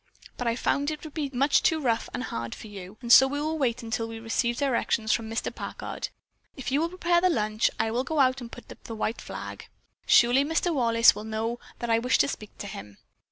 But 0.35 0.47
I 0.47 0.55
found 0.55 0.87
that 0.87 0.93
it 0.95 1.03
would 1.03 1.13
be 1.13 1.29
much 1.31 1.61
too 1.61 1.79
rough 1.79 2.09
and 2.11 2.23
hard 2.23 2.55
for 2.55 2.65
you, 2.65 2.97
and 3.03 3.13
so 3.13 3.27
we 3.27 3.39
will 3.39 3.59
wait 3.59 3.83
until 3.83 4.07
we 4.07 4.19
receive 4.19 4.57
directions 4.57 5.13
from 5.13 5.29
Mr. 5.29 5.53
Packard. 5.53 6.09
If 6.57 6.71
you 6.71 6.79
will 6.81 6.89
prepare 6.89 7.21
the 7.21 7.29
lunch, 7.29 7.69
I 7.79 7.91
will 7.91 8.03
go 8.03 8.17
out 8.17 8.41
and 8.41 8.51
put 8.51 8.71
up 8.71 8.89
a 8.89 8.95
white 8.95 9.21
flag. 9.21 9.67
Surely 10.07 10.43
Mr. 10.43 10.73
Wallace 10.73 11.13
will 11.13 11.23
know 11.23 11.59
that 11.77 11.91
I 11.91 11.99
wish 11.99 12.17
to 12.17 12.27
speak 12.27 12.57
to 12.57 12.65
him. 12.65 12.97